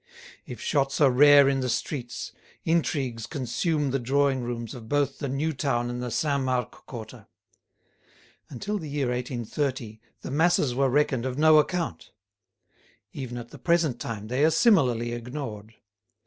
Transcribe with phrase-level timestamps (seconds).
[0.47, 2.31] If shots are rare in the streets,
[2.63, 7.27] intrigues consume the drawing rooms of both the new town and the Saint Marc quarter.
[8.49, 12.13] Until the year 1830 the masses were reckoned of no account.
[13.13, 15.75] Even at the present time they are similarly ignored.